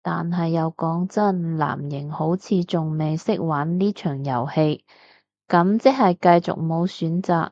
[0.00, 4.86] 但係又講真，藍營好似仲未識玩呢場遊戲，
[5.46, 7.50] 咁即係繼續無選擇